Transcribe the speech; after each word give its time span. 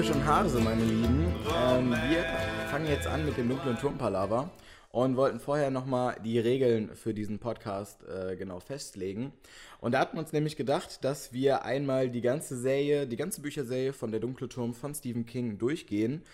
Fisch 0.00 0.10
und 0.10 0.26
Hase, 0.26 0.58
meine 0.58 0.82
Lieben. 0.82 1.26
Ähm, 1.56 1.90
wir 1.90 2.24
fangen 2.70 2.88
jetzt 2.88 3.06
an 3.06 3.24
mit 3.24 3.36
dem 3.36 3.48
dunklen 3.48 3.78
Turmpalava 3.78 4.50
und 4.90 5.16
wollten 5.16 5.38
vorher 5.38 5.70
nochmal 5.70 6.16
die 6.24 6.40
Regeln 6.40 6.96
für 6.96 7.14
diesen 7.14 7.38
Podcast 7.38 8.02
äh, 8.08 8.34
genau 8.34 8.58
festlegen. 8.58 9.32
Und 9.80 9.92
da 9.92 10.00
hatten 10.00 10.16
wir 10.16 10.22
uns 10.22 10.32
nämlich 10.32 10.56
gedacht, 10.56 11.04
dass 11.04 11.32
wir 11.32 11.64
einmal 11.64 12.10
die 12.10 12.20
ganze 12.20 12.56
Serie, 12.56 13.06
die 13.06 13.16
ganze 13.16 13.42
Bücherserie 13.42 13.92
von 13.92 14.10
Der 14.10 14.18
dunkle 14.18 14.48
Turm 14.48 14.74
von 14.74 14.92
Stephen 14.92 15.24
King 15.24 15.58
durchgehen. 15.58 16.24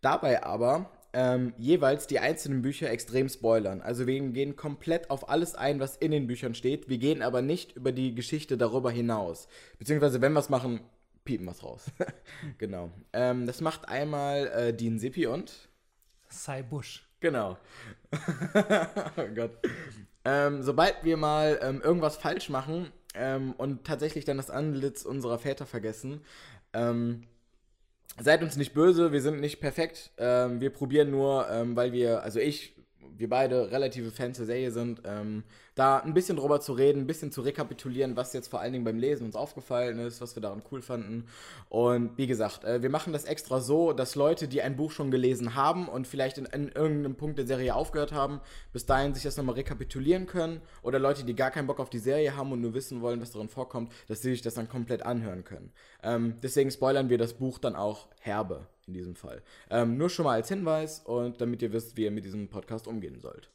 Dabei 0.00 0.44
aber 0.44 0.90
ähm, 1.12 1.52
jeweils 1.58 2.06
die 2.06 2.20
einzelnen 2.20 2.62
Bücher 2.62 2.90
extrem 2.90 3.28
spoilern. 3.28 3.82
Also 3.82 4.06
wir 4.06 4.18
gehen 4.30 4.56
komplett 4.56 5.10
auf 5.10 5.28
alles 5.28 5.54
ein, 5.54 5.78
was 5.78 5.96
in 5.96 6.12
den 6.12 6.26
Büchern 6.26 6.54
steht. 6.54 6.88
Wir 6.88 6.98
gehen 6.98 7.20
aber 7.20 7.42
nicht 7.42 7.76
über 7.76 7.92
die 7.92 8.14
Geschichte 8.14 8.56
darüber 8.56 8.90
hinaus. 8.90 9.46
Beziehungsweise, 9.78 10.22
wenn 10.22 10.32
wir 10.32 10.40
es 10.40 10.48
machen, 10.48 10.80
piepen 11.28 11.46
es 11.48 11.62
raus. 11.62 11.84
genau. 12.58 12.90
Ähm, 13.12 13.46
das 13.46 13.60
macht 13.60 13.86
einmal 13.86 14.46
äh, 14.46 14.72
Dean 14.72 14.98
Sippi 14.98 15.26
und 15.26 15.68
Sai 16.30 16.62
Bush. 16.62 17.06
Genau. 17.20 17.58
oh 19.16 19.34
Gott. 19.34 19.50
Ähm, 20.24 20.62
sobald 20.62 21.04
wir 21.04 21.18
mal 21.18 21.58
ähm, 21.62 21.82
irgendwas 21.82 22.16
falsch 22.16 22.48
machen 22.48 22.90
ähm, 23.14 23.52
und 23.58 23.84
tatsächlich 23.84 24.24
dann 24.24 24.38
das 24.38 24.48
Antlitz 24.48 25.04
unserer 25.04 25.38
Väter 25.38 25.66
vergessen, 25.66 26.22
ähm, 26.72 27.24
seid 28.18 28.42
uns 28.42 28.56
nicht 28.56 28.72
böse, 28.72 29.12
wir 29.12 29.20
sind 29.20 29.38
nicht 29.38 29.60
perfekt. 29.60 30.12
Ähm, 30.16 30.62
wir 30.62 30.70
probieren 30.70 31.10
nur, 31.10 31.46
weil 31.74 31.92
wir, 31.92 32.22
also 32.22 32.40
ich, 32.40 32.74
wir 33.16 33.28
beide 33.28 33.70
relative 33.70 34.10
Fans 34.10 34.36
der 34.36 34.46
Serie 34.46 34.70
sind, 34.70 35.02
ähm, 35.04 35.42
da 35.74 35.98
ein 35.98 36.14
bisschen 36.14 36.36
drüber 36.36 36.60
zu 36.60 36.72
reden, 36.72 37.02
ein 37.02 37.06
bisschen 37.06 37.32
zu 37.32 37.40
rekapitulieren, 37.42 38.16
was 38.16 38.32
jetzt 38.32 38.48
vor 38.48 38.60
allen 38.60 38.72
Dingen 38.72 38.84
beim 38.84 38.98
Lesen 38.98 39.26
uns 39.26 39.36
aufgefallen 39.36 39.98
ist, 39.98 40.20
was 40.20 40.36
wir 40.36 40.42
daran 40.42 40.62
cool 40.70 40.82
fanden. 40.82 41.26
Und 41.68 42.16
wie 42.16 42.26
gesagt, 42.26 42.64
äh, 42.64 42.82
wir 42.82 42.90
machen 42.90 43.12
das 43.12 43.24
extra 43.24 43.60
so, 43.60 43.92
dass 43.92 44.14
Leute, 44.14 44.48
die 44.48 44.62
ein 44.62 44.76
Buch 44.76 44.92
schon 44.92 45.10
gelesen 45.10 45.54
haben 45.54 45.88
und 45.88 46.06
vielleicht 46.06 46.38
in, 46.38 46.46
in 46.46 46.68
irgendeinem 46.68 47.16
Punkt 47.16 47.38
der 47.38 47.46
Serie 47.46 47.74
aufgehört 47.74 48.12
haben, 48.12 48.40
bis 48.72 48.86
dahin 48.86 49.14
sich 49.14 49.24
das 49.24 49.36
nochmal 49.36 49.56
rekapitulieren 49.56 50.26
können. 50.26 50.60
Oder 50.82 50.98
Leute, 50.98 51.24
die 51.24 51.34
gar 51.34 51.50
keinen 51.50 51.66
Bock 51.66 51.80
auf 51.80 51.90
die 51.90 51.98
Serie 51.98 52.36
haben 52.36 52.52
und 52.52 52.60
nur 52.60 52.74
wissen 52.74 53.00
wollen, 53.00 53.20
was 53.20 53.32
darin 53.32 53.48
vorkommt, 53.48 53.92
dass 54.06 54.22
sie 54.22 54.30
sich 54.30 54.42
das 54.42 54.54
dann 54.54 54.68
komplett 54.68 55.04
anhören 55.04 55.44
können. 55.44 55.72
Ähm, 56.02 56.34
deswegen 56.42 56.70
spoilern 56.70 57.08
wir 57.08 57.18
das 57.18 57.34
Buch 57.34 57.58
dann 57.58 57.74
auch 57.74 58.08
herbe 58.20 58.66
in 58.88 58.94
diesem 58.94 59.14
Fall. 59.14 59.42
Ähm, 59.70 59.96
nur 59.96 60.10
schon 60.10 60.24
mal 60.24 60.34
als 60.34 60.48
Hinweis 60.48 61.00
und 61.00 61.40
damit 61.40 61.62
ihr 61.62 61.72
wisst, 61.72 61.96
wie 61.96 62.04
ihr 62.04 62.10
mit 62.10 62.24
diesem 62.24 62.48
Podcast 62.48 62.88
umgehen 62.88 63.20
sollt. 63.20 63.50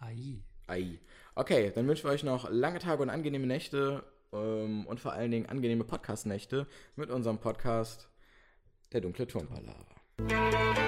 Ai. 0.00 0.42
Ai. 0.66 0.98
Okay, 1.34 1.70
dann 1.74 1.86
wünschen 1.86 2.04
wir 2.04 2.10
euch 2.10 2.24
noch 2.24 2.50
lange 2.50 2.80
Tage 2.80 3.02
und 3.02 3.10
angenehme 3.10 3.46
Nächte 3.46 4.02
ähm, 4.32 4.86
und 4.86 4.98
vor 5.00 5.12
allen 5.12 5.30
Dingen 5.30 5.46
angenehme 5.46 5.84
Podcast-Nächte 5.84 6.66
mit 6.96 7.10
unserem 7.10 7.38
Podcast 7.38 8.08
Der 8.92 9.00
dunkle 9.00 9.26
Turmpalava. 9.26 10.81